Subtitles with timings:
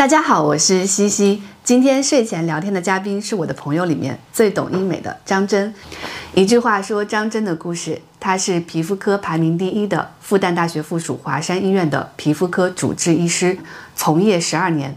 [0.00, 1.42] 大家好，我是西西。
[1.62, 5.74] 今天睡前聊天的嘉宾是我的朋友里面最懂医美的张真。
[6.32, 13.58] 一句话说张真的故事，她是皮肤科排名第一的复旦大学附属华山医院的皮肤科主治医师，
[13.94, 14.96] 从业十二年。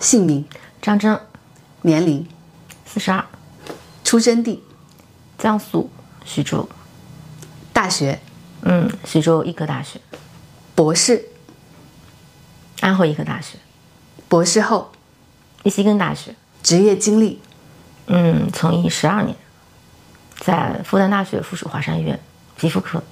[0.00, 0.44] 姓名：
[0.82, 1.16] 张真，
[1.82, 2.26] 年龄：
[2.84, 3.24] 四十二，
[4.02, 4.60] 出生地：
[5.38, 5.88] 江苏
[6.24, 6.68] 徐州，
[7.72, 8.18] 大学：
[8.62, 10.00] 嗯，徐州医科大学，
[10.74, 11.26] 博士：
[12.80, 13.56] 安徽医科大学，
[14.30, 14.92] 博士后：
[15.64, 17.40] 密西根大学，职业经历：
[18.06, 19.34] 嗯，从医十二年，
[20.38, 22.16] 在复旦大学附属华山医院
[22.56, 23.02] 皮肤科，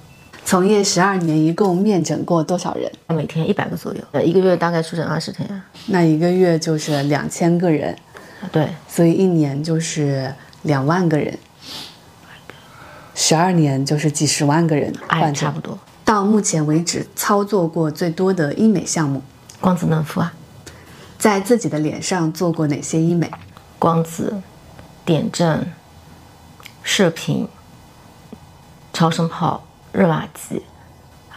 [0.45, 2.89] 从业十二年，一共面诊过多少人？
[3.07, 7.93] 每天一百个左右，呃，一个月大概出诊二十天，那一个月就是两千个人，
[8.49, 11.37] 对，所以一年就是两万个人，
[13.13, 14.93] 十二年就是几十万个人
[15.35, 15.59] 差不。
[15.59, 15.77] 多。
[16.05, 19.21] 到目前为止，操作过最多的医美项目，
[19.59, 20.33] 光子嫩肤啊，
[21.19, 23.29] 在自己的脸上做过哪些医美？
[23.77, 24.41] 光子、
[25.03, 25.69] 点阵、
[26.81, 27.45] 射频、
[28.93, 30.63] 超声炮、热玛吉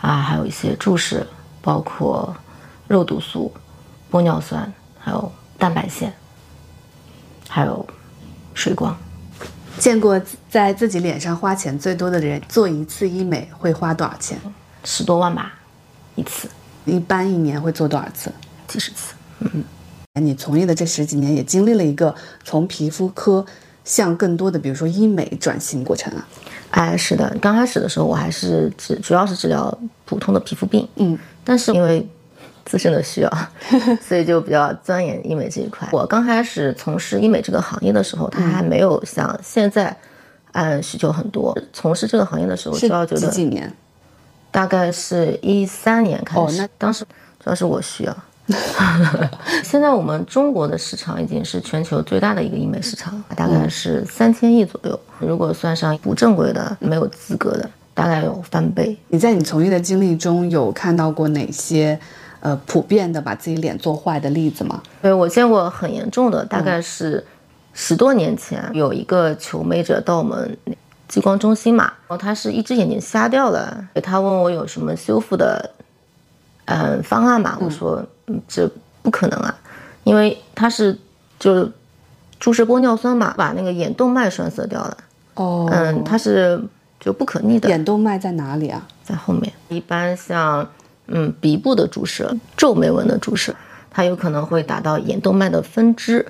[0.01, 1.27] 啊，还有一些注射，
[1.61, 2.34] 包括
[2.87, 3.53] 肉毒素、
[4.09, 6.14] 玻尿酸，还有蛋白线，
[7.48, 7.85] 还有
[8.55, 8.97] 水光。
[9.79, 14.39] 见过在自己脸上花钱最多的人，做一次医美会花多少钱？
[14.85, 15.55] 十多万吧，
[16.14, 16.48] 一次
[16.85, 18.33] 一般一年会做多少次？
[18.69, 19.14] 几十次。
[20.21, 23.45] 你从业的这十几年，也经历了一个从皮肤科
[23.85, 26.29] 向更多的，比如说医美转型过程啊。
[26.71, 32.07] 哎，是的，刚开始的时候我还是治，主要是治疗普通的皮肤病，嗯，但是因为
[32.65, 33.31] 自身的需要，
[34.01, 35.87] 所以就比较钻研医美这一块。
[35.93, 39.95] 我刚开始从事医美这个行业的时候，它还没有像现在，
[40.53, 41.55] 嗯，需求很多。
[41.73, 43.70] 从事这个行业的时候，主要觉得几几年？
[44.51, 47.05] 大概是一三年开始，哦那当时
[47.43, 48.17] 主要是我需要。
[49.62, 54.98] 现在我们中国的市场已经是全球最大的一个医美市场，大概是三千亿左右。
[55.19, 58.96] 如果算上不正规的、没有资格的，大概有翻倍。
[59.08, 61.98] 你在你从业的经历中有看到过哪些
[62.41, 64.83] 呃普遍的把自己脸做坏的例子吗？
[65.01, 67.24] 对我见过很严重的，大概是
[67.73, 70.57] 十多年前有一个求美者到我们
[71.08, 75.70] 激光中心嘛，然后他是一只眼睛瞎掉了，他问我有什么修复的
[76.64, 78.07] 嗯方案嘛，我说嗯
[78.49, 78.71] 这
[79.03, 79.55] 不可能啊，
[80.05, 80.97] 因为它是
[81.39, 81.71] 就
[82.39, 84.97] 注射玻尿酸嘛，把那个眼动脉栓塞掉了，
[85.35, 86.63] 哦嗯，它是
[87.01, 88.87] 就不可逆的，眼动脉在哪里啊？
[89.03, 89.53] 在后面。
[89.69, 90.69] 一般像
[91.07, 93.55] 嗯鼻部的注射、皱眉纹的注射，
[93.91, 96.27] 它有可能会打到眼动脉的分支。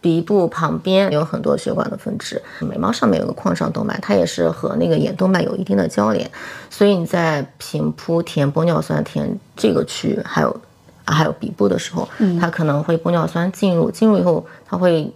[0.00, 6.30] 鼻部旁边有很多血管的分支，眉毛上面有个眶上动脉，它也是和那个眼动脉有一定的交联，
[6.68, 10.54] 所以你在平铺填玻尿酸填这个区域，还有
[11.04, 12.08] 啊还有鼻部的时候，
[12.40, 15.12] 它可能会玻尿酸进入，进入以后它会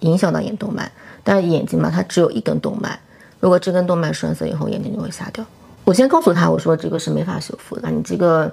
[0.00, 0.90] 影响到眼动脉，
[1.22, 2.98] 但是眼睛嘛，它只有一根动脉，
[3.40, 5.44] 如果这根动脉栓塞以后，眼睛就会瞎掉。
[5.84, 8.52] 我先告诉他，我说这个是没法修复的，你这个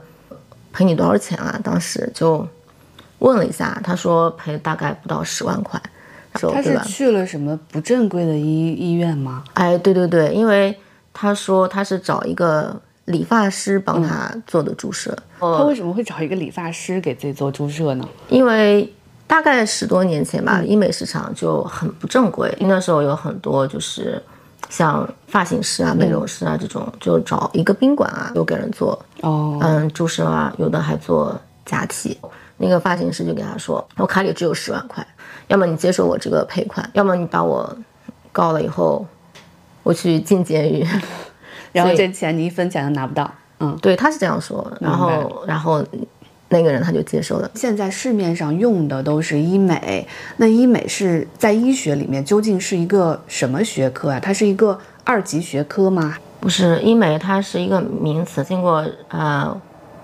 [0.72, 1.60] 赔你多少钱啊？
[1.64, 2.48] 当时就
[3.20, 5.82] 问了一下，他说赔大概不到十万块，
[6.36, 6.80] 说他是？
[6.86, 9.44] 去了什么不正规的医医院吗？
[9.54, 10.78] 哎，对对对，因为
[11.12, 18.08] 他说他是找一个理发师帮他做的注射，他为什么会找一个理发师给自己做注射呢？
[18.30, 18.94] 因为
[19.28, 24.22] 大概十多年前吧，医美市场就很不正规，那时候有很多就是
[24.70, 32.18] 像发型师啊、美容师啊这种，就找一个宾馆啊，就给人做哦，嗯注射啊，有的还做假体。
[32.58, 35.06] 那个发型师就给他说，我卡里只有十万块，
[35.48, 37.76] 要么你接受我这个赔款，要么你把我
[38.32, 39.06] 告了以后，
[39.82, 40.88] 我去进监狱。
[41.74, 43.30] 然后这钱你一分钱都拿不到。
[43.60, 45.84] 嗯，对，他是这样说，然后然后
[46.50, 47.50] 那个人他就接受了。
[47.56, 50.08] 现在市面上用的都是医美，
[50.38, 54.20] 那医美是在医学里面究竟是一个什么学科啊？
[54.20, 56.18] 它是一个二级学科吗？
[56.40, 59.56] 不是医美，它是一个名词，经过呃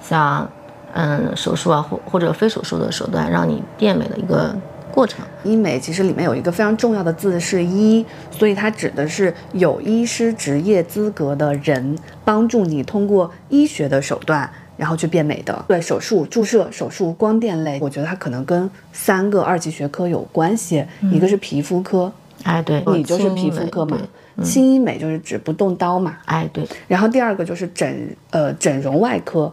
[0.02, 0.50] 像
[0.94, 4.56] 嗯手术啊或或者非手术的手段让你变美的一个
[5.00, 5.26] 过程。
[5.46, 15.64] 医美其实里面有一个非常重要的字是“医”，所以它指的是有医师职业资格的人，帮助你通过医学的手段，然后去变美的。
[15.70, 22.12] 对，手术、注射、手术、光电类，我觉得它可能跟三个二级学科有关系，一个是皮肤科，
[22.44, 23.98] 哎，对，你就是皮肤科嘛
[24.36, 26.18] 对，轻医美就是指不动刀嘛。
[26.26, 29.50] 哎，对然后第二个就是整呃整容外科，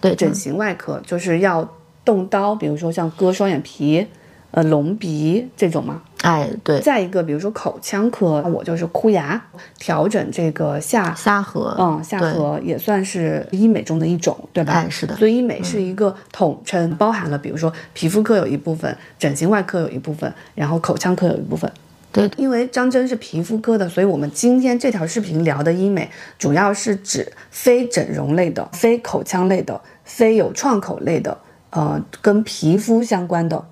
[0.00, 1.72] 对，整形外科就是要
[2.04, 4.04] 动刀，比如说像割双眼皮，
[4.52, 6.00] 呃隆鼻这种吗？
[6.22, 9.42] 哎，对，再一个，比如说口腔科，我就是箍牙，
[9.80, 14.72] 调整这个下下颌，嗯，下颌也算是医美中的一种，对吧？
[14.72, 21.68] 哎是的所以医美是一个统称，包含了比如说皮肤科有一部分，整形外科有一部分，然后口腔科有一部分。
[22.12, 26.08] 对，因为张真是皮肤科的，所以我们今天这条视频聊的医美，
[26.38, 31.38] 主要是指非整容类的、非口腔类的、非有创口类的，
[31.70, 33.64] 呃，跟皮肤相关的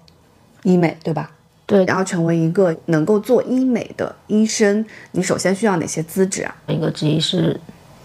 [0.62, 1.30] 医美，对吧？
[1.66, 6.52] 对，然后成为一个能够做医美的医生，你首先需要哪些资质啊？
[6.66, 7.60] 一个执业是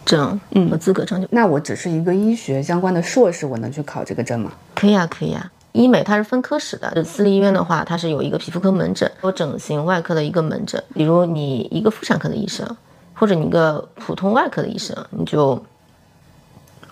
[0.06, 4.52] 证和资格证就那我只是一个医学相关的硕士，我能去考这个证吗？
[4.76, 5.52] 可以啊，可以啊。
[5.72, 10.82] 医美它是分科室的，私立医院的话，它是有一个皮肤科门诊，有整形外科的一个门诊。
[10.94, 12.66] 比如你一个妇产科的医生，
[13.14, 15.62] 或者你一个普通外科的医生，你就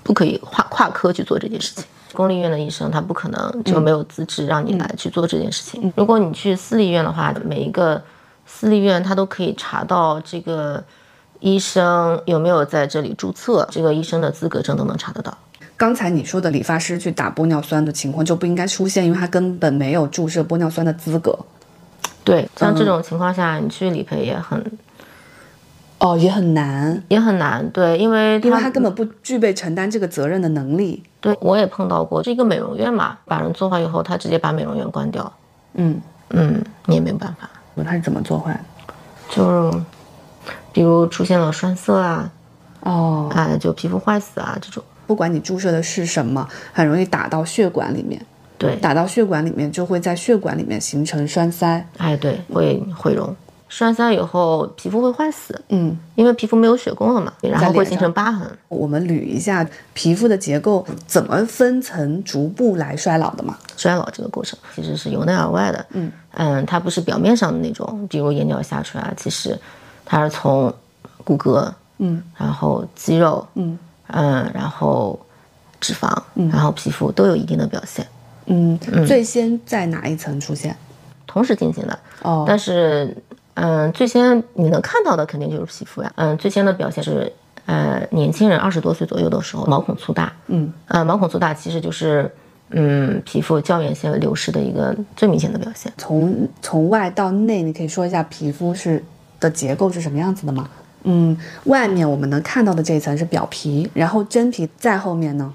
[0.01, 1.85] 不可以跨跨科去做这件事情。
[2.13, 5.91] 公立医院的医生他不可能就没有资质让你来去做这件事情。
[5.95, 8.01] 如果你去私立医院的话，每一个
[8.45, 10.83] 私立医院他都可以查到这个
[11.39, 15.37] 医生有没有在这里注册，这个医生的资格证都能查得到。
[15.75, 21.37] 刚才你说的理发师去打玻尿酸的情况就不应该出现，因为他根本没有注射玻尿酸的资格。
[22.23, 24.63] 对，像这种情况下，你去理赔也很
[26.03, 27.67] 哦，也很难，也很难。
[27.69, 31.01] 对，因为因为他根本不具备承担这个责任的能力。
[31.21, 35.31] 对我也碰到过，是一个美容院嘛，把人做坏以后，他直接把美容院关掉。
[35.75, 36.01] 嗯，
[36.31, 37.49] 嗯，你也没有办法，
[37.85, 38.59] 他是怎么做坏的？
[39.29, 39.79] 就是
[40.73, 42.29] 比如出现了栓塞啊，
[42.81, 44.83] 哦，哎，就皮肤坏死啊这种。
[45.07, 48.21] 不管你注射的是什么，很容易打到血管里面，
[48.57, 51.87] 对，打到血管里面就会在血管里面形成栓塞。
[51.97, 53.33] 哎，对，会毁容。
[53.75, 58.47] 栓塞以后皮肤会坏死，嗯，因为皮肤没有血供了嘛，然后会形成疤痕。
[58.67, 63.57] 我们捋一下皮肤的结构，怎么分层逐步来衰老的嘛？
[63.75, 69.59] 衰老这个过程其实是由内而外的，嗯嗯，它不是表面上的那种，比如眼角下垂啊，其实
[70.05, 70.71] 它是从
[71.23, 71.67] 骨骼，
[71.97, 73.79] 嗯然后肌肉，嗯
[74.09, 75.19] 嗯，然后
[75.81, 78.05] 脂肪，然后皮肤都有一定的表现，
[78.45, 78.77] 嗯，
[79.07, 80.77] 最先在哪一层出现？
[81.25, 81.97] 同时进行的。
[82.21, 83.17] 哦，但是，
[83.55, 86.11] 嗯，最先你能看到的肯定就是皮肤呀。
[86.15, 87.31] 嗯，最先的表现是，
[87.65, 90.33] 呃，年轻人二十多岁左右的时候，毛孔粗大。
[90.47, 92.31] 嗯，呃，毛孔粗大其实就是，
[92.69, 95.91] 嗯，皮肤胶原纤维流失的一个最明显的表现。
[95.97, 99.03] 从从外到内，你可以说一下皮肤是
[99.39, 100.67] 的结构是什么样子的吗？
[101.03, 105.53] 嗯，外面我们能看到的这一层是表皮，然后真皮在后面呢，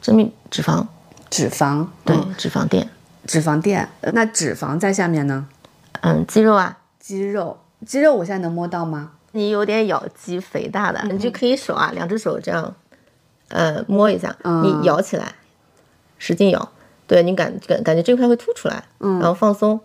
[0.00, 0.86] 真皮脂肪，
[1.28, 2.88] 脂肪，对，嗯脂肪垫，
[3.26, 5.44] 脂肪垫，呃那脂肪在下面呢，
[6.02, 7.56] 嗯，肌肉啊，肌肉，
[7.86, 9.12] 肌肉我现在能摸到吗？
[9.30, 12.74] 你有点咬肌肥大的，你就可以手啊，两只手这样，
[13.46, 15.32] 呃，摸一下，你咬起来，
[16.18, 16.68] 使劲咬，
[17.06, 19.78] 对你感感感觉这块会凸出来，然后放松，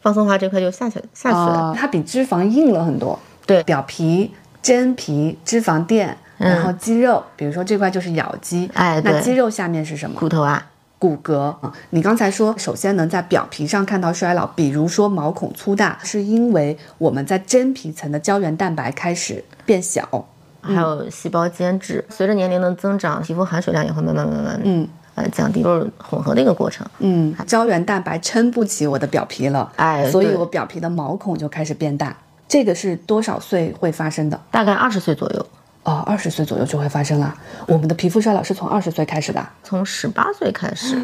[0.00, 3.18] 放松的话这块就下去下去了，哦，它比脂肪硬了很多。
[3.44, 3.60] 对。
[3.64, 4.32] 表皮、
[4.62, 10.20] 真皮、脂肪垫，然后肌肉，比如说这块就是咬肌，那哎那肌肉下面是什么？
[10.20, 20.26] 骨头啊，骨骼啊，你刚才说，首先能在表皮上看到衰老，比如说毛孔粗大，是因为我们在真皮层的胶原蛋白开始变小。
[20.60, 26.84] 还有细胞间质，随着年龄的增长，皮肤含水量也会慢慢慢慢嗯呃降低，都是混合的一个过程。
[26.98, 32.14] 嗯，胶原蛋白撑不起我的表皮了，哎所以我表皮的毛孔就开始变大。
[32.48, 34.38] 这个是多少岁会发生的？
[34.50, 35.46] 大概二十岁左右，
[35.88, 37.34] 哦，二十岁左右就会发生了。
[37.66, 39.50] 我们的皮肤衰老是从二十岁开始的啊。
[39.64, 40.94] 从十八岁开始，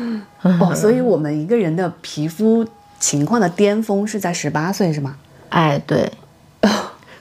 [0.61, 2.67] 哦，所以我们一个人的皮肤
[2.99, 5.17] 情况的巅峰是在十八岁，是吗？
[5.49, 6.13] 哎，对，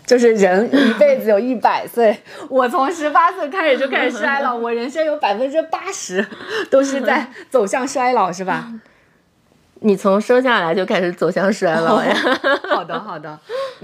[0.05, 6.27] 就是人一辈子有一百岁，我从十八岁开始就开始衰老，我人生有百分之八十
[6.69, 8.73] 都是在走向衰老，是吧？
[9.85, 12.13] 你从生下来就开始走向衰老呀。
[12.69, 13.39] 好的，好的，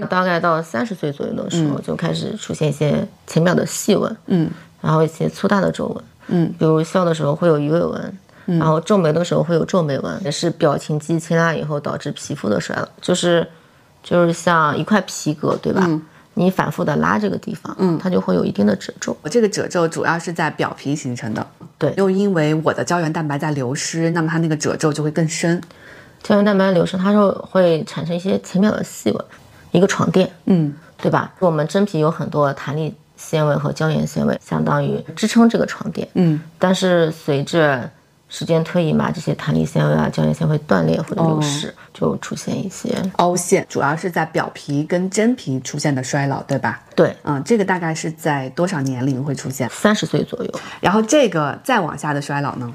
[0.06, 13.46] 大概到三十岁左右的时候，就开始出现一些浅表的细纹，嗯然后一些粗大的皱纹，嗯，比如笑的时候会有鱼尾纹，然后皱眉的时候会有皱眉纹，也是表情肌牵拉以后导致皮肤的衰老，就是
[14.02, 15.88] 就是像一块皮革，对吧？
[16.34, 19.14] 你反复的拉这个地方，嗯，它就会有一定的褶皱。
[19.20, 25.60] 我这个褶皱主要是在表皮形成的，对又因为我的胶原蛋白在流失，那么它那个褶皱就会更深。
[26.22, 29.24] 胶原蛋白流失，它就会产生一些浅表的细纹，
[29.70, 31.32] 一个床垫，嗯对吧？
[31.38, 36.06] 我们真皮有很多弹力纤维和胶原纤维，相当于支撑这个床垫。
[36.14, 37.90] 嗯，但是随着
[38.28, 46.82] 时间推移嘛，这些弹力纤维啊、胶原纤维断裂或者流失，就出现一些凹陷主要是在表皮跟真皮出现的衰老，对吧？
[46.94, 49.68] 对嗯，这个大概是在多少年龄会出现？
[49.70, 50.60] 三十岁左右。
[50.80, 52.72] 然后这个再往下的衰老呢？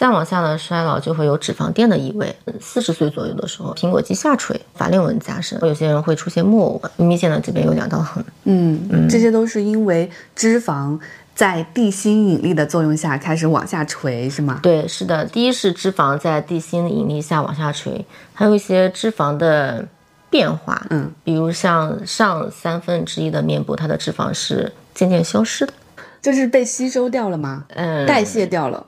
[0.00, 2.34] 再往下的衰老就会有脂肪垫的移位。
[2.58, 8.24] 四十岁左右的时候，苹果肌下垂，法令纹加深，有些人会出现木偶纹，明显的这边有两道痕。
[8.44, 10.98] 嗯，这些都是因为脂肪
[11.34, 14.60] 在地心引力的作用下开始往下垂，是吗？
[14.62, 15.26] 对，是的。
[15.26, 19.86] 第一是脂肪在地心引力下往下垂，还有一些脂肪的
[20.30, 20.86] 变化。
[20.88, 25.74] 嗯，比如像上三分之一的面部，它的脂肪是渐渐消失的，
[26.22, 27.64] 就是被吸收掉了吗？
[27.74, 28.86] 嗯，代谢掉了。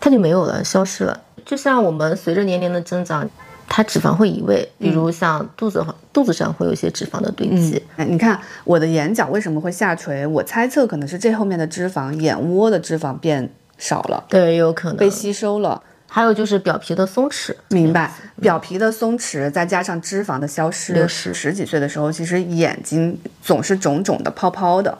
[0.00, 1.20] 它就没有了，消失了。
[1.44, 3.28] 就像我们随着年龄的增长，
[3.68, 7.82] 它脂肪会移位，比如像肚子肚子上会有一些脂肪的堆积。
[7.96, 10.26] 哎，你看我的眼角为什么会下垂？
[10.26, 15.82] 我猜测可能是这后面的脂肪，眼窝的脂肪变少了，对，有可能被吸收了。
[16.12, 18.12] 还有就是表皮的松弛，明白？
[18.40, 24.98] 表皮的松弛，再加上脂肪的消失，流失十几岁的时候，其实眼睛总是肿肿的、泡泡的。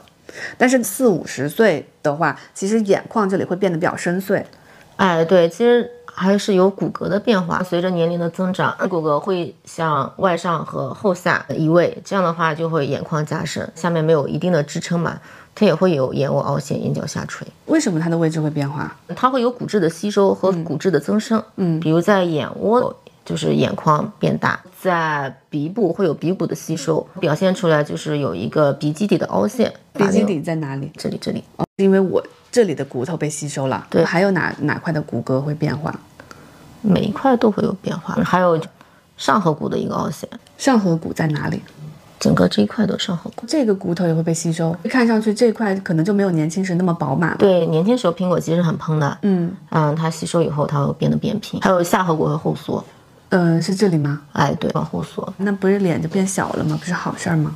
[0.57, 4.41] 但是四五十岁的话，其实眼眶这里会变得比较深邃。
[5.01, 7.63] 哎，对，其实还是有骨骼的变化。
[7.63, 15.19] 随着年龄的增长，骨骼会向外上和后下移位，这样的话就会眼眶加深，下面没有一定的支撑嘛，
[15.55, 17.47] 它也会有眼窝凹陷、眼角下垂。
[17.65, 18.95] 为什么它的位置会变化？
[19.15, 21.43] 它会有骨质的吸收和骨质的增生。
[21.55, 29.73] 嗯，比如在眼窝，就是眼眶变大；在鼻部会有鼻骨的吸收，表现出来就是有一个鼻基底的凹陷。
[29.93, 30.91] 鼻基底在哪里？
[30.95, 31.43] 这里，这里。
[31.57, 32.23] 哦，因为我。
[32.51, 35.97] 这里的骨头被吸收了，对，还有哪哪块的骨骼会变化？
[36.81, 38.59] 每一块都会有变化，还有
[39.15, 40.27] 上颌骨的一个凹陷。
[40.57, 41.61] 上颌骨在哪里？
[42.19, 44.75] 整个这一块的上颌骨，这个骨头也会被吸收。
[44.89, 47.37] 看上去这块可能就没有年轻时那么饱满了。
[47.37, 51.59] 对，年轻时候苹果肌是很蓬的，嗯嗯，它吸收以后它会变得扁平。
[51.61, 52.83] 还有下颌骨会后缩，
[53.29, 54.21] 嗯，是这里吗？
[54.33, 56.77] 哎，对，往后缩，那不是脸就变小了吗？
[56.79, 57.55] 不是好事儿吗？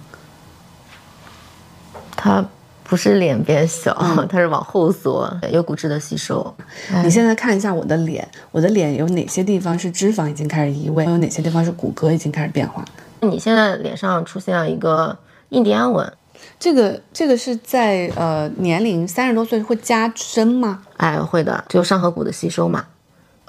[2.16, 2.46] 它。
[2.88, 3.92] 不是脸变小，
[4.30, 6.56] 它是往后缩，有骨质的吸收。
[7.04, 12.86] 你现在看一下我的脸，我的脸有哪些地方是脂肪已经开始移位，有哪些地方是骨骼已经开始变化？
[13.22, 15.18] 你现在脸上出现了一个
[15.50, 16.14] 印第安纹，
[16.60, 20.84] 这个这个是在呃年龄三十多岁会加深吗？
[20.98, 22.86] 哎，会的，就上颌骨的吸收嘛，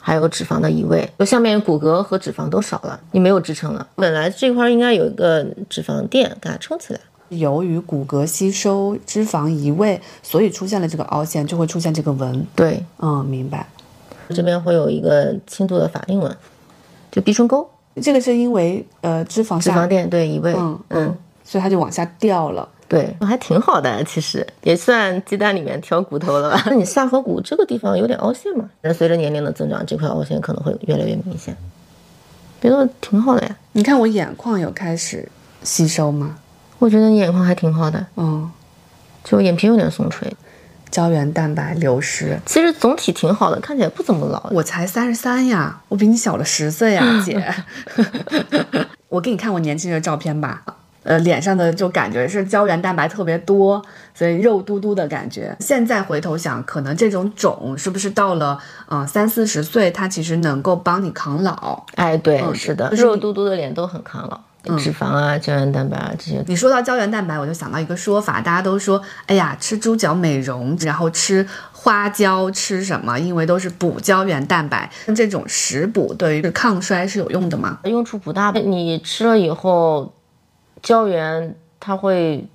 [0.01, 3.87] 还有脂肪的移位，就下面骨骼和脂肪都少了，你没有支撑了。
[3.97, 7.01] 本来这块应该有一个脂肪垫给它撑起来。
[7.29, 12.47] 由于骨骼吸收、脂肪移位，所以出现了这个凹陷，就会出现这个纹。
[12.55, 13.67] 对，嗯，明白。
[14.31, 16.37] 这边会有一个轻度的法令纹，
[17.11, 17.69] 就鼻唇沟。
[18.03, 22.69] 这个是因为呃脂肪脂肪垫对移位，嗯嗯，所以它就往下掉了。
[22.89, 26.63] 对，还挺好的，其实也算鸡蛋里面挑骨头了吧？
[26.71, 28.69] 那你下颌骨这个地方有点凹陷嘛？
[28.83, 31.57] 那随着年龄的增长，这块凹陷可能会越来越明显。
[32.61, 33.57] 觉得挺好的呀。
[33.73, 35.29] 你看我眼眶有开始
[35.63, 36.37] 吸收吗？
[36.79, 38.51] 我觉得你眼眶还挺好的，嗯，
[39.25, 40.31] 就眼皮有点松垂，
[40.91, 44.49] 胶原蛋白流失，其实总体挺好的，看起来不怎么老。
[44.53, 47.55] 我才三十三呀，我比你小了十岁呀， 姐。
[49.09, 50.63] 我给你看我年轻的照片吧，
[51.05, 53.81] 呃，脸上的就感觉是胶原蛋白特别多，
[54.15, 55.57] 所以肉嘟嘟的感觉。
[55.61, 61.85] 现在回头想，可能这种肿是不是到了嗯三四十岁，它其实能够帮你抗老？
[61.95, 64.41] 哎，对，是的，肉嘟嘟的脸都很抗老。
[64.79, 66.43] 脂肪啊，胶原蛋白啊，这些。
[66.47, 73.19] 你说到胶原蛋白，我就想到一个说法，大家都说，哎呀，吃猪脚美容，然后吃花椒，吃什么？
[73.19, 74.91] 因为都是补胶原蛋白。
[75.15, 77.79] 这种食补对于抗衰是有用的吗？
[77.85, 78.51] 用处不大。
[78.51, 80.15] 你吃了以后，
[80.83, 82.47] 胶原它会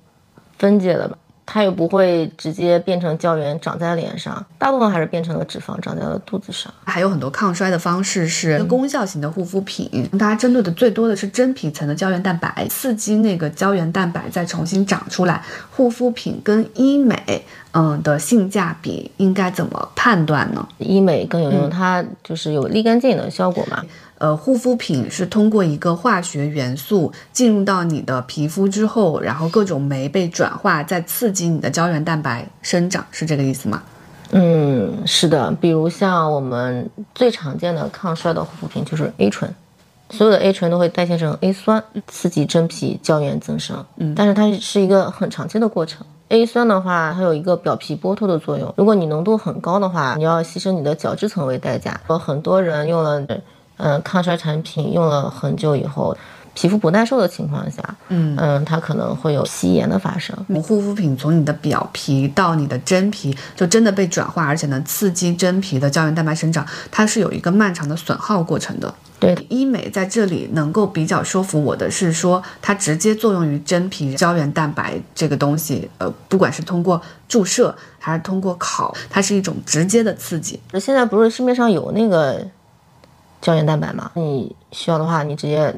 [0.58, 1.16] 分解的吧？
[1.52, 6.72] 它又不会直接变成胶原长在脸上，大部分还是变成了脂肪长在了肚子上。
[6.84, 15.42] 还有很多抗衰的方式是功效型的护肤品，大家针对的最多的是真皮层的胶原蛋白，刺激那个胶原蛋白再重新长出来。
[15.76, 20.66] 护肤品跟医美，嗯的性价比应该怎么判断呢？
[20.78, 23.84] 医美更有用，它就是有立竿见影的效果嘛。
[24.22, 33.82] 呃，护肤品是通过一个化学元素进入到你的皮肤之后，然后各种酶被转化，再刺激你的胶原蛋白生长，是这个意思吗？
[34.30, 35.50] 嗯，是的。
[35.60, 39.52] 比如像我们最常见的抗衰的护肤品就是 A 醇，
[40.10, 43.84] 所有的 A 醇都会代谢成 A 酸，刺激真皮胶原增生。
[43.96, 46.06] 嗯，但是它是一个很长期的过程。
[46.28, 52.00] A 酸的话，它有一个表皮剥脱的作用，如果你浓度很高的话，你要牺牲你的角质层为代价。
[52.08, 53.20] 有很多人用了。
[53.76, 56.16] 嗯，抗衰产品用了很久以后，
[56.54, 60.36] 皮肤不耐受的情况下，嗯嗯，它可能会有吸炎的发生。
[60.62, 68.92] 护肤品从你的表皮到你的真皮，就真的被转化，而且能刺激真皮的胶原蛋白生长，它是有一个漫长的损耗过程的。
[69.18, 80.60] 对，医美在这里能够比较说服我的是说，它直接作用于真皮胶原蛋白这个东西，呃，不管是通过注射还是通过烤，它是一种直接的刺激。
[80.80, 82.44] 现在不是市面上有那个
[83.42, 84.10] 胶原蛋白嘛？
[84.14, 85.74] 你需要的话，你直接。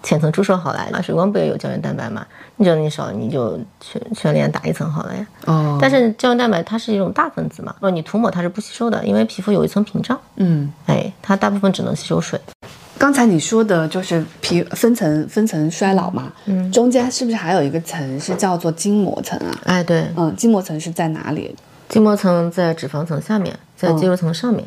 [0.00, 2.24] 浅层注射好了，啊，水光不也有胶原蛋白嘛？
[2.54, 5.26] 你觉得你少，你就全全脸打一层好了呀。
[5.46, 5.76] 哦。
[5.82, 10.18] 但是胶原蛋白它是一种大分子嘛，说你涂抹它是不吸收的，因为皮肤有一层屏障。
[10.36, 10.72] 嗯。
[10.86, 12.40] 哎，它大部分只能吸收水。
[12.96, 16.32] 刚才你说的就是皮分层分层衰老嘛？
[16.46, 16.70] 嗯。
[16.70, 19.58] 中间是不是还有一个层是叫做筋膜层啊？
[19.64, 20.06] 哎，对。
[20.16, 21.54] 嗯，筋膜层是在哪里？
[21.88, 24.64] 筋膜层在脂肪层下面，在肌肉层上面。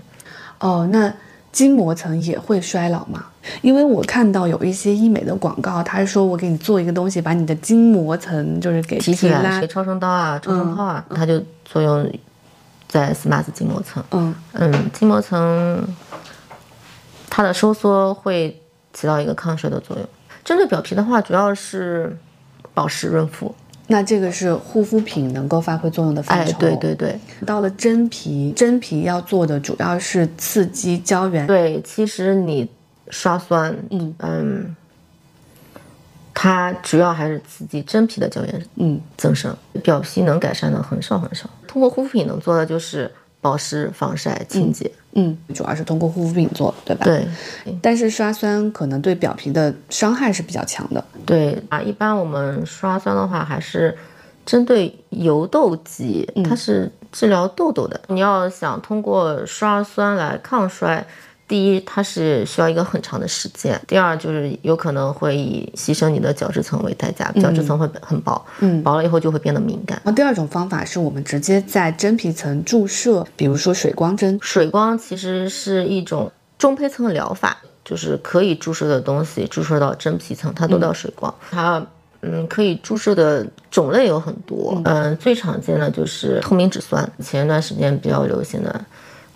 [0.60, 1.12] 哦，那。
[1.52, 3.26] 筋膜层也会衰老吗？
[3.62, 12.10] 因为我看到有一些医美的广告，他是说我给你做一个东西，把你的筋膜层就是给提起来，超声刀啊、超声炮啊，它就作用
[12.88, 14.04] 在 SMAS 筋膜层。
[14.12, 15.88] 嗯嗯，筋膜层
[17.30, 18.62] 它的收缩会
[18.94, 20.08] 起到一个抗衰的作用。
[20.44, 22.18] 针对表皮的话，主要是
[22.74, 23.54] 保湿润肤。
[23.92, 26.52] 那这个是护肤品能够发挥作用的范畴。
[26.52, 27.20] 哎，对对对。
[27.46, 31.46] 到了真皮，真皮要做的主要是刺激胶原。
[31.46, 32.68] 对，其实你
[33.10, 34.76] 刷酸，嗯嗯，
[36.34, 39.56] 它主要还是刺激真皮的胶原，嗯，增生。
[39.84, 41.50] 表皮能改善的很少很少。
[41.68, 44.90] 通过护肤品能做的就是保湿、防晒、清洁。
[45.14, 47.04] 嗯，主要是通过护肤品做，对吧？
[47.04, 47.28] 对。
[47.82, 51.04] 但是刷酸可能对表皮的伤害是比较强的。
[51.26, 53.98] 对啊，一般我们刷酸的话，还是
[54.46, 58.00] 针对油痘肌，它是治疗痘痘的。
[58.08, 61.06] 你要想通过刷酸来抗衰。
[61.52, 70.02] 第一，它是需要一个很长的时间；第二，就是有可能会以牺牲你的角质层为代价，角质层会很薄，嗯，薄了以后就会变得敏感。
[70.06, 74.40] 那第二种方法是我们直接在真皮层注射，比如说水光针。
[74.42, 81.36] 水光其实是一种中胚层的疗法，就是可以注射的东西注射到真皮层，它都叫水光。
[81.52, 81.86] 它
[82.22, 88.86] 嗯，可以注射的种类有很多，嗯，最常见的就是透明质酸，前一段时间比较流行的。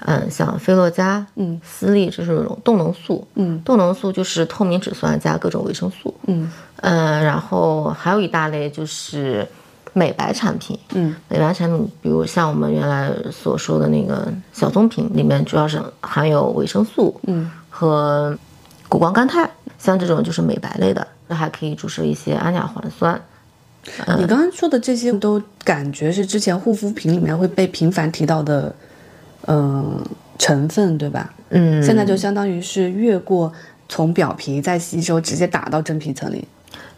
[0.08, 9.48] 嗯，像菲洛嘉、嗯，斯利，这是种动能素，嗯，动能素就是透明质酸加各种维生素，嗯，呃，然后还有一大类就是
[9.94, 18.38] 美白产品，嗯，美白产品，比如像我们原来所说的那个小棕瓶，里面主要是含有维生素，嗯，和
[18.88, 23.20] 谷胱甘肽，像这种就是美白类的，那还可以注射一些氨甲环酸。
[24.20, 28.72] 你刚刚说的这些都感觉是之前护肤品里面会被频繁提到的。
[29.48, 30.04] 嗯，
[30.38, 31.34] 成分对吧？
[31.50, 33.52] 嗯，现在就相当于是越过
[33.88, 36.48] 从表皮再吸收，直接打到真皮层里。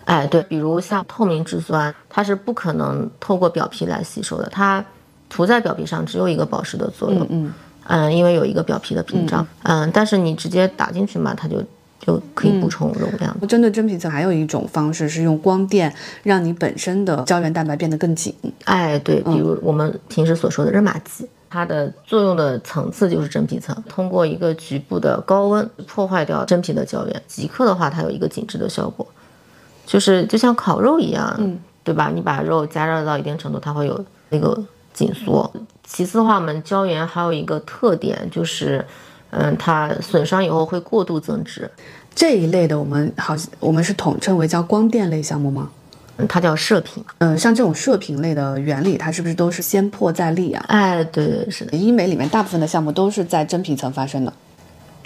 [0.06, 4.84] 哎，对，比如像透明质酸，它是不可能透过表皮来吸收的，它
[5.30, 7.28] 涂在表皮上只有一个保湿的作用。
[7.30, 7.54] 嗯
[7.90, 9.46] 嗯，因为有一个表皮的屏障。
[9.64, 11.62] 嗯，但是你直接打进去嘛，它就
[12.00, 13.48] 就可以补充容量。
[13.48, 18.34] 针对真皮层，还有一种方式是用光电让你本身的胶原蛋白变得更紧。
[18.64, 21.28] 哎，对，比如我们平时所说的热玛吉。
[21.50, 29.06] 它的作用的层次就是真皮层，通过一个局部的高温破坏掉真皮的胶原，即刻的话它有一个紧致的效果，
[29.86, 32.12] 就是就像烤肉一样，嗯，对吧？
[32.14, 34.62] 你把肉加热到一定程度，它会有那个
[34.94, 35.50] 紧缩。
[35.84, 38.86] 其次的话，我们胶原还有一个特点就是，
[39.30, 41.70] 嗯，它损伤以后会过度增殖。
[42.14, 45.70] 这一类的我们好，我们是统称为叫光电类项目吗？
[46.28, 50.66] 它叫射频，嗯，像这种射频类的原理，它是不是都是先破再立啊？
[50.68, 51.78] 哎，对对是的。
[51.78, 54.34] 医美里面大部分的项目都是在真皮层发生的，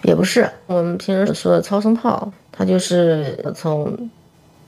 [0.03, 0.49] 也不是。
[0.67, 4.09] 我们平时说的超声炮，它就是从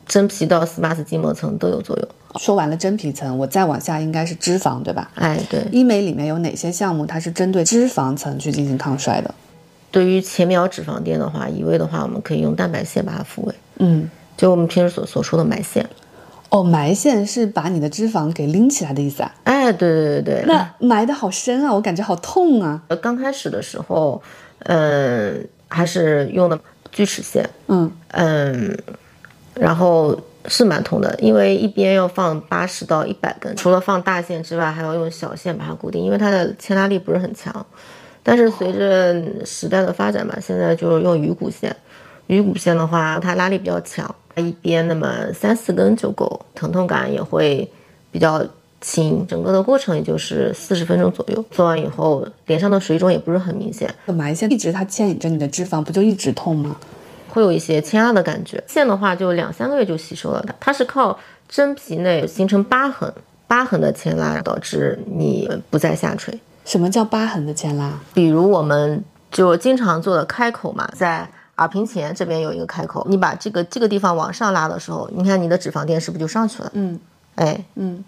[0.06, 2.08] 真皮到 SMAS 筋膜层都有作用。
[2.40, 5.12] 说完了真皮层，我再往下应该是脂肪，对吧？
[5.16, 5.66] 哎，对。
[5.72, 9.34] 医美里面有哪些项目它是针对脂肪层去进行抗衰的？
[9.92, 13.54] 对于浅表脂肪垫的话，移位的话，我们可以用蛋白线把它复位。
[13.78, 15.88] 嗯，就我们平时所所说的埋线。
[16.54, 19.36] 哦，埋线是把你的脂肪给拎起来的意思啊？
[19.44, 20.46] 哎，对对对对。
[20.46, 22.80] 那埋的好深啊，我感觉好痛啊。
[22.90, 24.22] 呃，刚开始的时候，
[24.66, 26.60] 嗯，还是用的
[26.92, 28.78] 锯齿线，嗯嗯，
[29.56, 37.66] 然后是蛮痛的，因为一边要放八十到一百根，除了放大线之外，还要用小线把它固定，因为它的牵拉力不是很强。
[38.22, 41.76] 但是随着时代的发展吧，现在就是用鱼骨线，
[42.28, 44.14] 鱼骨线的话，它拉力比较强。
[44.36, 47.70] 一边那么三四根就够，疼痛感也会
[48.12, 48.46] 比较
[48.82, 51.46] 轻，整个的过程也就是四十分钟左右。
[51.52, 53.94] 做完以后，脸上的水肿也不是很明显。
[54.08, 56.76] 埋线一直它牵引着你的脂肪，不就一直痛吗？
[57.30, 58.64] 会有一些牵拉的感觉。
[58.68, 61.18] 线的话，就两三个月就吸收了的，它是靠
[61.48, 63.12] 真皮内形成疤痕，
[63.48, 66.38] 疤痕的牵拉导致你不再下垂。
[66.66, 67.92] 什么叫疤痕的牵拉？
[68.14, 76.70] 比如我们就经常做的开口嘛，在耳屏前这边有一个开口，你把这个这个地方往上拉的时候，你看你的脂肪垫是不是就上去了？
[76.74, 77.00] 嗯。
[77.36, 78.04] 哎，嗯，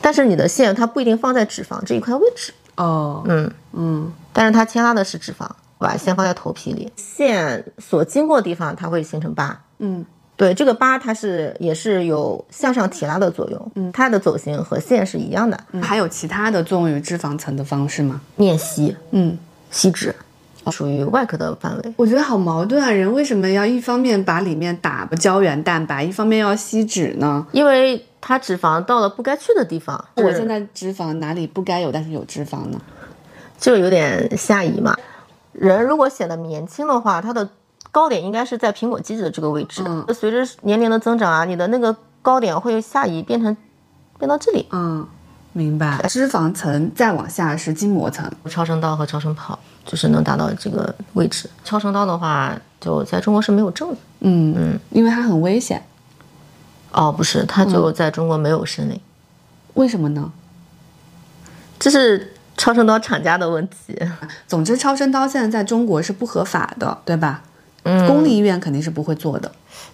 [0.00, 4.12] 但是你的线它不一定放在脂肪这一块位置，哦，嗯，嗯。
[4.32, 5.48] 但是它牵拉的是脂肪，
[5.78, 9.60] 把线放在头皮里，线所经过的地方它会形成疤。
[9.78, 10.04] 嗯。
[10.36, 15.60] 对，这个疤它是也是有向上提拉的作用，嗯，它的走形和线是一样的。
[15.82, 18.20] 还有其他的作用于脂肪层的方式吗？
[18.36, 19.36] 面吸嗯，
[19.70, 20.14] 吸脂，
[20.70, 21.94] 属于外科的范围。
[21.96, 27.46] 我觉得好矛盾啊，人为什么要一方面把里面打胶原蛋白，一方面要吸脂呢？
[27.52, 32.80] 因为它脂肪到了不该去的地方，我现在脂肪哪里不该有，但是有脂肪呢？
[33.58, 34.96] 就有点下移嘛。
[35.52, 37.48] 人如果显得年轻的话，它的
[37.90, 39.82] 高点应该是在苹果肌的这个位置。
[39.84, 43.56] 嗯随着年龄的增长啊，你的那个高点会下移，变成
[44.18, 44.66] 变到这里。
[44.70, 45.06] 嗯，
[45.52, 46.00] 明白。
[46.08, 48.30] 脂肪层再往下是筋膜层。
[48.48, 51.48] 超声刀和超声炮就是能达到这个位置。
[51.64, 53.96] 超声刀的话，就在中国是没有证的。
[54.20, 55.82] 嗯嗯，因为它很危险。
[56.92, 59.00] 哦，不是，它就在中国没有申领，
[59.74, 60.32] 为什么呢？
[61.78, 63.96] 这是超声刀厂家的问题。
[64.46, 67.42] 总之，超声刀现在在中国是不合法的，对吧？
[67.84, 69.50] 嗯公立医院肯定是不会做的。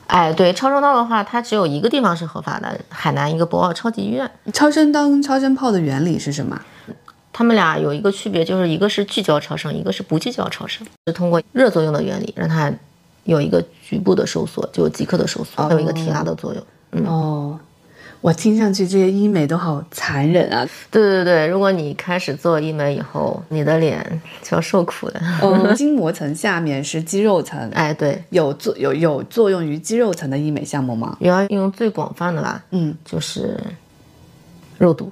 [0.07, 4.31] 哎，对，超声刀的话，它只有一个地方是合法的，海南一个博鳌超级医院。
[4.53, 6.61] 超声刀跟超声炮的原理是什么？
[7.33, 12.72] 它们俩有一个区别，就是一个是聚焦超声，一个是不聚焦超声，是通过热作用的原理，让它
[13.25, 16.62] 有一个局部的收缩，就有即刻的收缩，还有一个提拉的作用。
[17.05, 17.59] 哦，
[18.26, 20.68] 我听上去这些医美都好残忍啊！
[20.90, 25.20] 对对对，如果你开始做医美以后，你的脸就要受苦的。
[25.40, 31.16] 哦，筋膜层下面是肌肉层， 哎，对，有作有有作用于肌肉层的医美项目吗？
[31.20, 33.60] 主要用最广泛的吧，嗯，就是
[34.76, 35.08] 肉毒。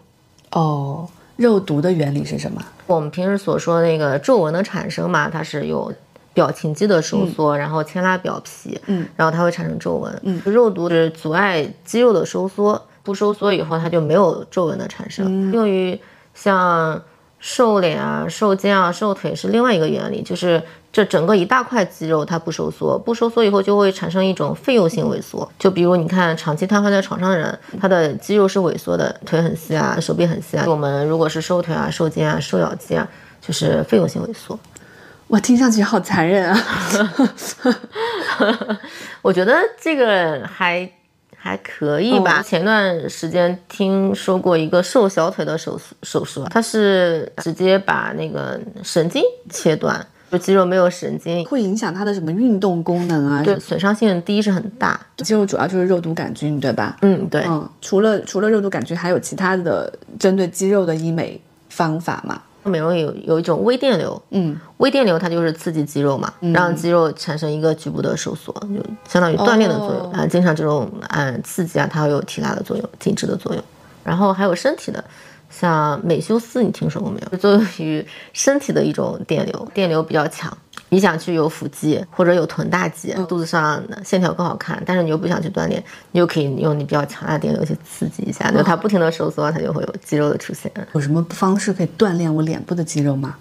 [0.50, 2.60] 哦，肉毒的原理是什么？
[2.88, 5.92] 我们平时所说那个皱纹的产生嘛，它是有
[6.32, 10.20] 表情肌的收缩，然后牵拉表皮，嗯，然后它会产生皱纹。
[10.24, 15.52] 嗯，肉毒是阻碍肌肉的收缩，不收缩以后它就没有皱纹的产生。
[15.52, 15.96] 用于
[16.34, 17.00] 像
[17.38, 25.46] 瘦脸啊、瘦肩啊、瘦腿是另外一个原理，就是这整个一大块肌肉它不收缩，不收缩以后就会产生一种废用性萎缩。
[25.58, 30.64] 就比如你看长期瘫痪在床上的人，他的肌肉是萎缩的，腿很细啊，手臂很细啊。
[30.66, 33.06] 我们如果是瘦腿啊、瘦肩啊、瘦咬肌啊，
[33.40, 34.58] 就是废用性萎缩。
[35.26, 36.58] 我听上去好残忍啊！
[39.22, 40.88] 我觉得这个还
[41.44, 42.42] 还可以吧。
[42.42, 53.42] 前段时间听说过一个瘦小腿的手术手术，它是直接把那个神经切断，就肌肉没有神经，会影响它的什么运动功能啊？
[53.44, 54.98] 对，损伤性第一是很大。
[55.18, 56.96] 肌肉主要就是肉毒杆菌，对吧？
[57.02, 57.44] 嗯，对。
[57.46, 62.40] 嗯，除了除了肉毒杆菌，还有其他的针对肌肉的医美方法吗？
[62.64, 70.26] 美容有有一种微电流，嗯，微电流它就是刺激肌肉嘛，让肌肉产生一个局部的收缩，就相当于锻炼的作用啊。
[70.26, 73.62] 经常这种嗯刺激啊，它会有提拉的作用、紧致的作用。
[74.02, 75.02] 然后还有身体的，
[75.60, 77.38] 像美修斯，你听说过没有？
[77.38, 80.56] 作用于身体的一种电流，电流比较强。
[80.88, 90.70] 你想去有腹肌或者有臀大肌，肚子上的线条更好看，但是你又不想去锻炼，你就可以用你比较强大的电流去刺激一下，就它不停的收缩，它就会有肌肉的出现。
[90.92, 93.36] 有什么方式可以锻炼我脸部的肌肉吗？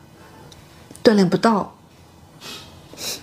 [1.03, 1.75] 锻炼不到，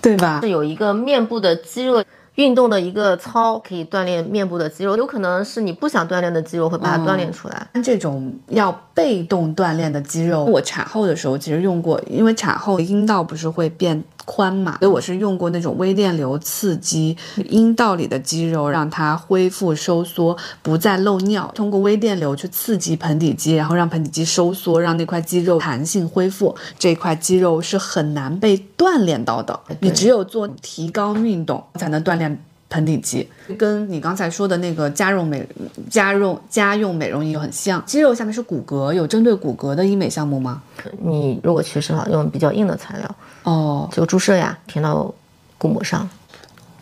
[0.01, 0.49] 对吧是？
[0.49, 2.03] 有一个面部的肌肉
[2.35, 7.67] 运动的一个操，可以锻炼面部的肌肉，有可能是你不想锻炼的肌肉会把它锻炼出来。
[7.83, 17.17] 这种要被动锻炼的肌肉，我产后的时候其实用过，因为产后阴道不是会变宽嘛，所以我是用过那种微电流刺激
[17.49, 21.51] 阴道里的肌肉，让它恢复收缩，不再漏尿。
[21.55, 26.55] 通过微电流去刺激盆底肌，然后让盆底肌收缩，让那块肌肉弹性恢复。
[26.77, 32.39] 这块肌肉是很难被锻炼到的，你只有做提高运动才能锻炼。
[32.71, 33.29] 盆底肌
[33.59, 35.45] 跟你刚才说的那个家用美
[35.89, 40.63] 家用家用美容仪很像，肌肉下面是骨骼，有针对骨骼的医美项目吗？
[41.03, 45.13] 你如果缺失的话，用比较硬的材料，哦就注射呀，填到
[45.57, 46.09] 骨膜上。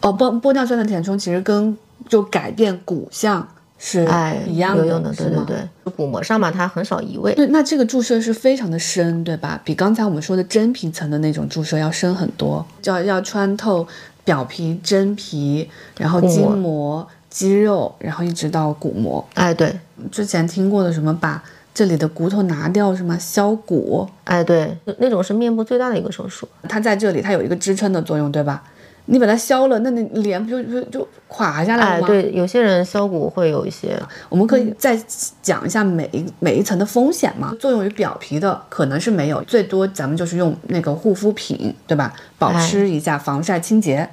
[0.01, 1.75] 哦，玻玻尿酸的填充其实跟
[2.07, 3.45] 就改变骨相
[3.79, 5.57] 是哎，一样有用的，对对对。
[5.97, 7.33] 骨膜上嘛，它很少移位。
[7.33, 9.59] 对，那这个注射是非常的深，对吧？
[9.65, 13.85] 比刚才我们说的真皮层的那种注射要深很多，就要要穿透
[14.29, 19.27] 表皮、真皮，然后筋膜膜、肌肉，然后一直到骨膜。
[19.33, 19.73] 哎，对，
[20.11, 26.47] 之前听过的什么把这里的骨头拿掉，什么削骨，哎，对，那种是面部最大的一个手术。
[26.67, 28.63] 它在这里它有一个支撑的作用，对吧？
[29.11, 34.95] 你把它削了，那你脸不就就就垮下来了吗？，哎对，有些人削骨会有一些，我们可以再
[35.41, 37.51] 讲一下每一每一层的风险嘛。
[37.59, 42.13] 作用于表皮的可能是没有，最多咱们就是用那个护肤品，对吧？
[42.37, 44.07] 保湿一下，防晒清洁。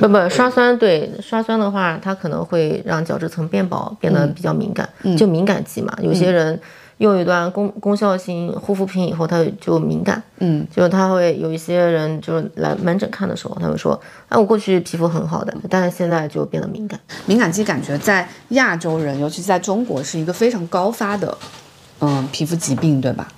[0.00, 5.96] 不不，刷酸对刷酸的话，它可能会让角质层变薄，变得比较敏感，就敏感肌嘛。
[6.00, 6.58] 有些人
[6.98, 16.98] 用一段功功效性护肤品以后，他就敏感，嗯，就他会有一些人就是来门诊看的时候，他会说，哎，我过去皮肤很好的，但是现在就变得敏感。
[17.26, 21.36] 敏感肌感觉在亚洲人，尤其是在中国，是一个非常高发的，
[22.00, 23.28] 嗯，皮肤疾病，对吧？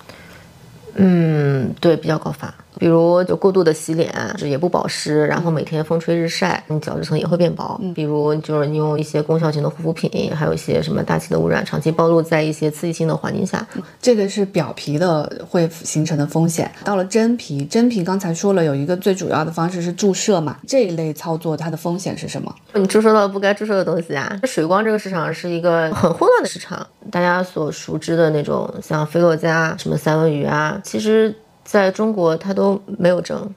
[0.98, 7.80] 嗯，对，比较高发，比如就过度的洗脸，就是也不保湿，然后每天风吹日晒，你角质层也会变薄。
[7.94, 13.66] 比如就是你用一些功效型的护肤品，还有一些什么大气的污染，长期暴露在一些刺激性的环境下，
[14.00, 16.70] 这个是表皮的会形成的风险。
[16.84, 22.54] 到了真皮，真皮刚才说了有一个最主要的方式是注射嘛，这一类操作它的风险是什么？
[22.74, 24.38] 你注射到不该注射的东西啊。
[24.44, 31.34] 水光这个市场是一个很混乱的市场，大家所熟知的那种像菲洛嘉、什么三文鱼啊，其实
[31.66, 33.52] 在中国它都没有证。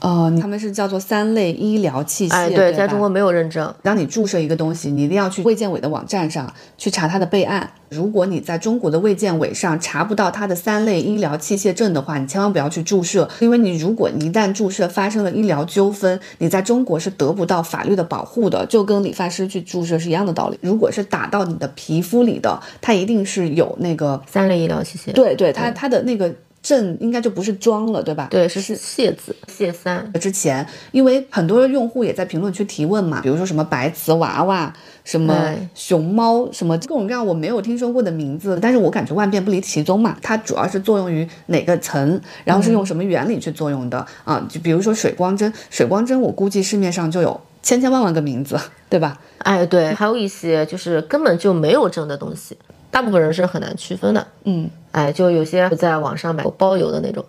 [0.00, 3.74] 呃，他们是叫做三类医疗器械，哎，对在中国没有认证。
[3.82, 7.70] 当你注射一个东西，你一定要去卫健委的网站上去查它的备案。
[7.88, 20.58] 如果你在中国的卫健委上查不到它的三类医疗器械证的话，你千万不要去注射，因为你如果一旦注射发生了医疗纠纷，你在中国是得不到法律的保护的，就跟理发师去注射是一样的道理。
[20.60, 26.30] 如果是打到你的皮肤里的，它一定是有那个，三类医疗器械，对对，它它的那个
[26.64, 28.26] 证应该就不是装了，对吧？
[28.30, 30.10] 对，是蟹字蟹三。
[30.14, 34.72] 之前，因为很多用户也在评论区提问嘛，比如说什么白瓷娃娃、
[35.04, 40.16] 什么熊猫、什么各种各样我没有听说过的名字，但是我感觉万变不离其宗嘛。
[40.22, 44.44] 它主要是作用于哪个层，然后是用什么原理去作用的、啊？
[44.48, 49.20] 就比如说水光针，水光针我估计市面上就有千千万万个名字， 对吧？
[49.38, 52.56] 哎，对，还有一些就是根本就没有证的东西，
[52.90, 54.26] 大部分人是很难区分的。
[54.44, 57.24] 嗯，哎，就有些在网上买包邮的那种，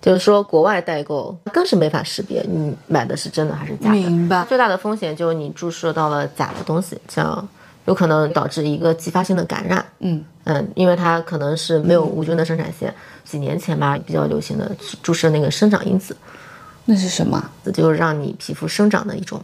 [0.00, 3.94] 就是说国外代购更是没法识别你买的是真的还是假的。
[3.94, 4.42] 明白。
[4.48, 7.46] 最大的风险就是你注射到了假的东西，像
[7.84, 9.84] 有可能导致一个继发性的感染。
[9.98, 12.94] 嗯嗯，因为它可能是没有无菌的生产线。
[13.24, 14.70] 几年前吧，比较流行的
[15.02, 16.16] 注射那个生长因子，
[16.86, 17.50] 那是什么？
[17.74, 19.38] 就是让你皮肤生长的一种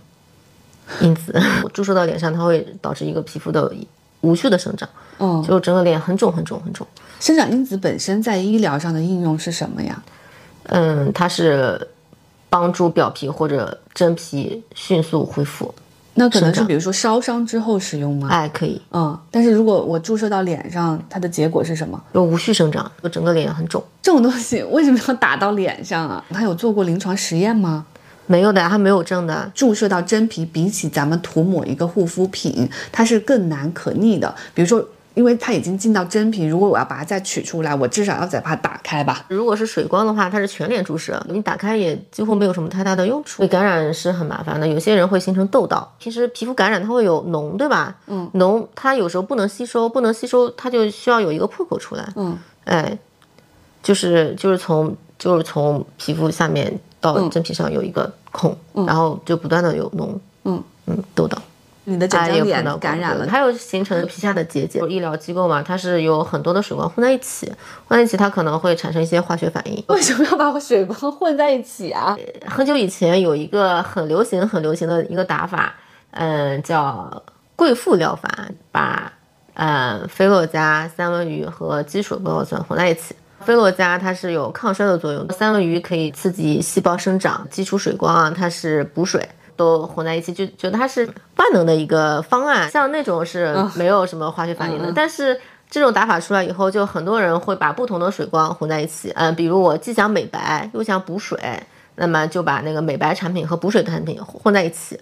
[1.01, 1.39] 因子，
[1.75, 3.71] 注射到脸上，它会导致一个皮肤的
[4.23, 6.85] 无序的生长，嗯，就整个脸很肿很肿很肿。
[7.21, 10.03] 生长因子本身在医疗上的应用是什么呀？
[10.65, 11.89] 嗯，它是
[12.49, 15.73] 帮助表皮或者真皮迅速恢复。
[16.15, 18.29] 那可能是比如说烧伤之后使用吗？
[18.31, 21.99] 哎，可以，嗯，但是如果我注射到脸上，它的结果是什么？
[22.13, 23.83] 有无序生长，就整个脸很肿。
[24.03, 26.23] 这种东西为什么要打到脸上啊？
[26.31, 27.87] 他有做过临床实验吗？
[28.27, 29.51] 没有的，它没有证的。
[29.55, 34.35] 注射到真皮，比起咱们涂抹一个护肤品，它是更难可逆的。
[34.55, 34.83] 比如说，
[35.15, 39.27] 因为它已经进到真皮，如果我要把它再取出来，我至少要再把它打开吧。
[39.29, 43.43] 如果是水光的话，它是全脸注射，你打开也几乎没有什么太大的用处。
[43.43, 45.87] 对感染是很麻烦的，有些人会形成痘痘。
[45.99, 47.95] 平时皮肤感染它会有脓，对吧？
[48.07, 52.09] 嗯，脓它有时候不能吸收，不能吸收，它就需要有一个破口出来。
[52.17, 52.97] 嗯，哎，
[53.83, 60.19] 就是就是从就是从皮肤下面到真皮上有一个孔，然后就不断的有脓。
[60.45, 61.37] 嗯嗯，痘痘。
[61.85, 64.79] 你的整哎，张脸也碰到过感染了对，还有形成皮下的结节。
[64.89, 67.53] 医疗机构嘛，它是有很多的水光混在一起，
[67.89, 69.83] 混在一起它可能会产生一些化学反应。
[69.89, 72.17] 为什么要把水光混在一起啊？
[72.47, 75.75] 很久以前有一个很流行、很流行的一个打法，
[76.13, 77.21] 嗯，叫
[77.57, 78.31] 贵妇疗法，
[78.71, 79.13] 把
[79.55, 83.17] 嗯菲洛嘉、三文鱼和基础玻尿酸混在一起。
[83.43, 89.29] 菲洛嘉它是有抗衰的作用，三文鱼可以刺激细胞生长，基础水光啊它是补水。
[89.55, 91.05] 都混在一起，就觉得它是
[91.37, 92.69] 万能的一个方案。
[92.71, 95.39] 像那种是没有什么化学反应的，但是
[95.71, 99.13] 这种打法出来以后，就很多人会把不同的水光混在一起。
[99.15, 101.39] 嗯，比如我既想美白又想补水，
[101.97, 104.99] 那么就把那个美白产品和补水产品混在一起，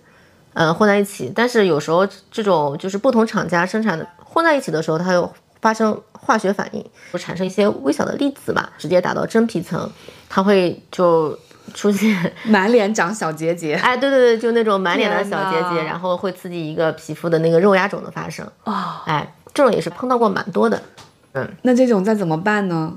[0.55, 1.33] 嗯，混在一起。
[1.35, 9.91] 但是有时候这种就是不同厂家生产的混在一起的时候，它又发生化学反应，就产生一些微小的粒子吧，直接打到真皮层，
[10.29, 11.39] 它会就
[11.75, 18.47] 出现， 满脸长小结节 哎，对对对，就那种满脸的小结节，然后会刺激一个皮肤的那个肉芽肿的发生。
[18.65, 19.01] 哦！
[19.07, 20.81] 哎，这种也是碰到过蛮多的。
[21.33, 22.93] 嗯那这种再怎么办呢？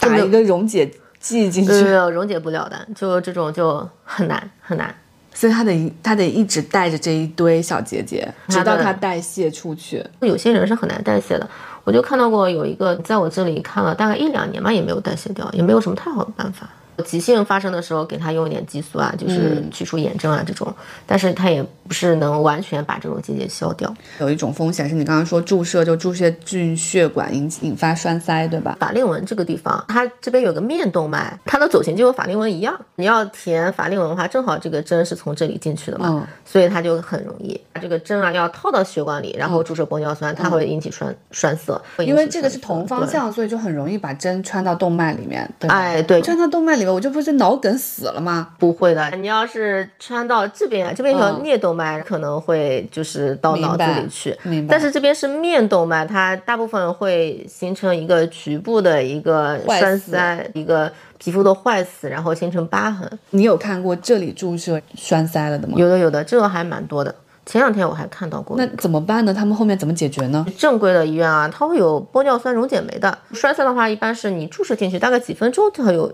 [0.00, 0.90] 打一个溶解
[1.20, 4.94] 剂进去，对对对，溶解不了的，就这种就很难很难。
[5.34, 10.04] 所以他得他得一直带着这一堆小结节，直到它代谢出去。
[10.20, 11.48] 有些人是很难代谢的，
[11.88, 16.68] 我就看到过有一个在我这里看了大概一两年吧，也没有代谢掉，也没有什么太好的办法。
[17.04, 20.72] 急性发生的时候，给他用一点激素啊，就是去除炎症啊这种，
[21.06, 23.92] 但是它也不是能完全把这种结节消掉。
[24.20, 28.76] 有一种风险是你刚刚说注射就注射进血管引引发栓塞，对吧？
[28.78, 32.78] 法令纹这个地方，它这边有个面动脉，它的走形就和法令纹一样。
[32.94, 37.60] 你要填法令纹的话，正好这个针是从这里进去的嘛，嗯所以它就很容易。
[37.80, 43.08] 这个针啊要套到血管里，然后注射玻尿酸，它会引起栓栓塞，因为这个是同方。
[43.08, 45.70] 向，所以就很容易把针穿到动脉里面，对？
[45.70, 48.48] 哎，对，穿到动脉里面，我这不是脑梗死了吗？
[48.58, 49.10] 不会的。
[49.12, 54.36] 你要是穿到这边，这边有颞动脉，可能会就是到脑子里去。
[54.42, 63.06] 明白但是这边是面动脉，它大部分会形成一个局部的一个栓塞，一个皮肤的坏死，然后形成疤痕。
[63.30, 65.74] 你有看过这里注射栓塞了的吗？
[65.76, 67.14] 有的有的，这个还蛮多的。
[67.46, 68.58] 前两天我还看到过。
[68.58, 69.32] 那怎么办呢？
[69.32, 70.44] 他们后面怎么解决呢？
[70.58, 73.16] 正规的医院啊，它会有玻尿酸溶解酶的。
[73.32, 76.12] 栓塞的话，一般是你注射进去，大概几分钟就会有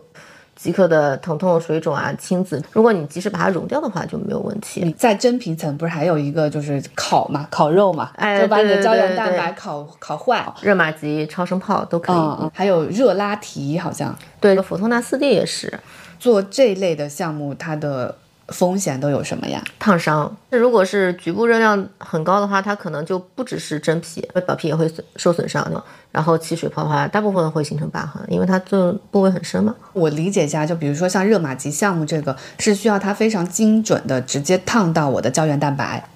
[0.56, 2.62] 即刻的疼痛、水肿啊、青紫。
[2.72, 4.82] 如果你及时把它溶掉的话，就没有问题。
[4.84, 10.46] 你在真皮层不是还有一个就是烤嘛，烤肉嘛，哎就把你的胶原蛋白烤烤坏。
[10.62, 12.50] 热玛吉、超声炮都可以。
[12.52, 15.80] 还有热拉提，好像对，佛托纳四 D 也是
[16.18, 18.14] 做这类的项目，它的
[18.48, 19.62] 风险都有什么呀？
[19.78, 20.36] 烫伤。
[20.50, 25.64] 那如果是局部热量很高的话，它可能就不只是真皮，表皮也会损受损伤。
[26.12, 29.74] 然后起水泡的话，大部分会形成疤痕，因为它这部位很深嘛。
[29.92, 36.08] 我理解一下，就比如说像热玛吉项目这个，是需要它非常精准的直接烫到我的胶原蛋白。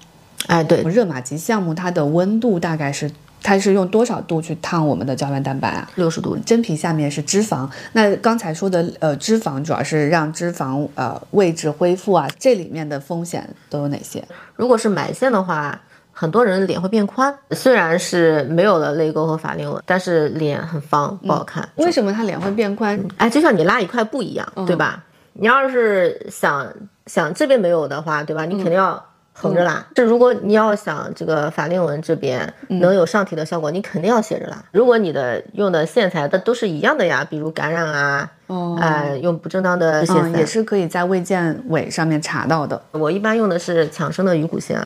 [0.47, 5.89] 哎，对，热玛吉项目它的温度大概是，它是用多少度去烫我们的胶原蛋白啊？
[5.95, 6.37] 六十度。
[6.45, 14.23] 真皮下面是脂肪，那刚才说的呃脂肪主要是让脂肪呃位置恢复啊，这里面的风险都有哪些？
[14.55, 15.79] 如果是埋线的话，
[16.11, 21.67] 很多人脸会变宽，虽然是没有了泪沟和法令纹，但是脸很方，不好看。
[21.77, 23.01] 为什么他脸会变宽？
[23.17, 25.03] 哎，就像你拉一块布一样，对吧？
[25.33, 26.67] 你要是想
[27.05, 28.43] 想这边没有的话，对吧？
[28.45, 29.01] 你肯定要
[29.41, 29.85] 横着拉。
[29.95, 34.63] 这、如果你要想这个法令纹这边能有上提的效果，你肯定要斜着拉。
[34.71, 42.81] 如果你的用的线材的都是一样的呀，比如感染啊，哦呃，用不正当的线也是可以在卫健委上面查到的。
[42.91, 44.83] 我一般用的是强生的鱼骨线，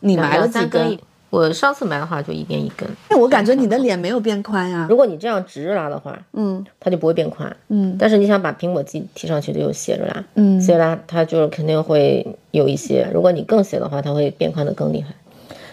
[0.00, 0.96] 你埋了几根？
[1.30, 2.88] 我上次买的话就一边一根。
[3.08, 4.86] 哎，我感觉你的脸没有变宽呀。
[4.90, 7.56] 如果你这样直着拉的话，嗯它就不会变宽。
[7.68, 13.08] 嗯但是你想把苹果肌提上去，就斜着拉，嗯斜着拉它就是肯定会有一些。
[13.14, 15.14] 如果你更斜的话，它会变宽的更厉害。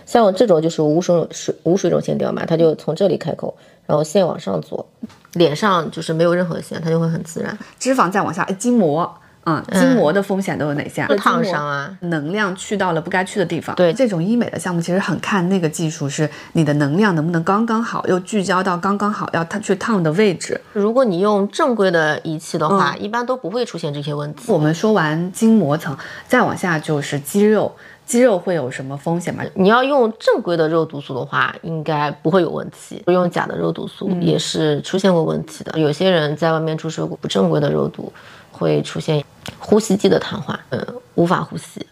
[0.06, 4.88] 像我这种就是无水水无水肿线雕嘛，它就从这里开口，然后线往上做，
[5.34, 7.58] 脸上就是没有任何线，它就会很自然。
[7.80, 9.12] 脂肪再往下，哎筋膜。
[9.50, 11.08] 嗯，筋膜的风险都有哪些啊？
[11.16, 13.74] 烫伤啊，能量去到了不该去的地方。
[13.78, 20.60] 对这种医美的项目其实很看那个技术，是你的能量能不能刚刚好，又聚焦到刚刚好要它去烫的位置。
[20.74, 24.52] 如果你用正规的仪器的话，一般都不会出现这些问题。
[24.52, 27.74] 我们说完筋膜层，再往下就是肌肉，
[28.06, 29.46] 肌肉会有什么风险吗？
[29.54, 33.02] 你要用正规的肉毒素的话，应该不会有问题。
[33.08, 35.80] 用假的肉毒素也是出现过问题的。
[35.80, 38.12] 有些人在外面注射过不正规的肉毒，
[38.58, 39.24] 会出现
[39.60, 41.86] 呼吸机的瘫痪，嗯，无法呼吸，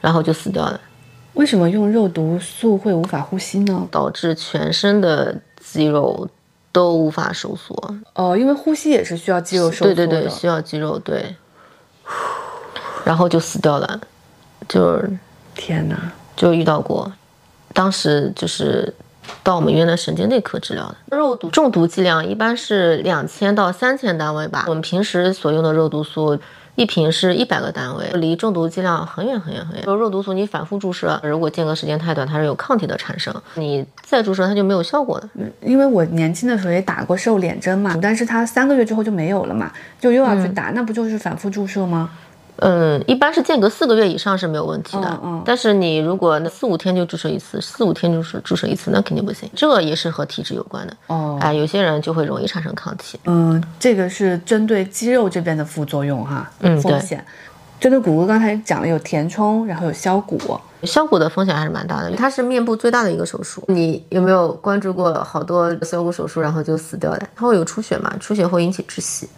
[0.00, 0.80] 然后就死掉了，
[1.34, 3.86] 为什么用肉毒素会无法呼吸呢？
[3.90, 6.28] 导致全身的肌肉
[6.72, 7.94] 都无法收缩。
[8.14, 9.94] 哦，因为呼吸也是需要肌肉收缩的。
[9.94, 11.34] 对对对，需要肌肉对，
[13.04, 14.00] 然后就死掉了，
[14.68, 15.18] 就是
[15.54, 16.12] 天哪！
[16.36, 17.12] 就遇到过，
[17.72, 18.94] 当时就是
[19.42, 21.16] 到我们医院的神经内科治疗的。
[21.16, 26.38] 肉毒中毒剂量一般是两千到三千单位吧，我们平时所用的肉毒素。
[26.74, 29.84] 一瓶是一百个单位，离中毒剂量很远很远很远。
[29.84, 35.28] 肉毒素你反复注射，如果间隔时间太短，它是有抗体的产生，你再注射它就没有效果了。
[35.60, 42.08] 因为我年轻的时候也打过瘦脸针嘛，但是它三个月之后就没有了嘛，就又要去打，那不就是反复注射吗？
[42.60, 45.08] 嗯，一般是间隔四个月以上是没有问题的。
[45.22, 49.48] 嗯嗯但是你如果那四五天就注射一次，四五天就是注射一次，那肯定不行。
[49.54, 50.96] 这个也是和体质有关的。
[51.06, 53.18] 哦哎，有些人就会容易产生抗体。
[53.24, 57.24] 嗯，这个是针对肌肉这边的副作用哈，嗯对风险。
[57.80, 60.36] 针对骨骼，刚才讲了有填充，然后有削骨，
[60.82, 63.62] 削骨的风险还是蛮大的，它是面部最大的一个手术。
[63.68, 67.28] 你有没有关注过好多削骨手术然后就死掉的？
[67.36, 68.12] 它会有出血嘛？
[68.18, 69.28] 出血会引起窒息。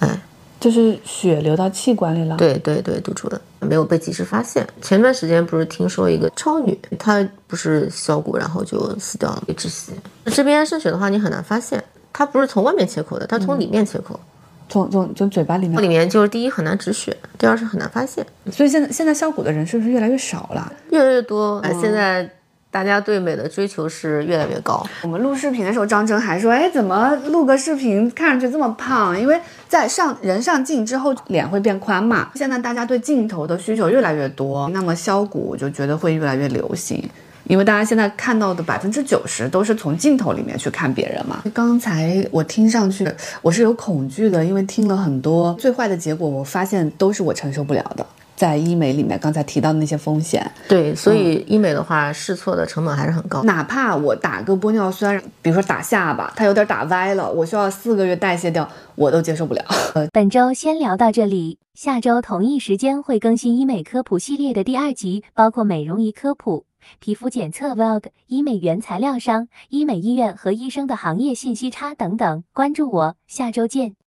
[0.00, 0.20] 哎，
[0.60, 4.66] 就是血流到气管里了。，对对对，堵住了，没有被及时发现。
[4.82, 9.92] 前段时间不是听说一个超女，她不是削骨然后就死掉了，被窒息。
[10.26, 14.18] 这边渗血的话，你很难发现，它不是从外面切口的，它从里面切口。
[14.70, 15.82] 从从从嘴巴里面。
[15.82, 20.70] 里面就是第一很难止血，第二是很难发现，所以现在现在削骨的人是不是越来越少了？
[20.90, 21.58] 越来越多。
[21.60, 22.30] 哎，现在
[22.70, 24.86] 大家对美的追求是越来越高。
[25.02, 29.18] 我们录视频的时候，张真还说：“哎，怎么录个视频看上去这么胖？
[29.18, 32.30] 因为在上人上镜之后，脸会变宽嘛。
[32.34, 37.02] 现在大家对镜头的需求越来越多，那么削骨我就觉得会越来越流行。”
[37.48, 41.42] 因为大家现在看到的百分之九十都是从镜头里面去看别人嘛。
[41.54, 43.10] 刚才我听上去
[43.40, 48.04] 我是有恐惧的，因为听了很多最坏的结果，我发现都是我承受不了的。
[48.38, 53.42] 在医美里面，刚才提到的那些风险，对，所以医美的话，试错的成本还是很高。
[53.42, 59.64] 哪怕我打个玻尿酸，比如说打下巴，它有点打歪了，我需要四个月代谢掉，我都接受不了。
[60.14, 66.64] 本周先聊到这里，下周同一时间会更新医美科普系列的第二集，包括美容仪科普。
[67.00, 73.98] 皮肤检测 Vlog、医美原材料商、医美医院和医生的行业信息差等等，关注我，下周见。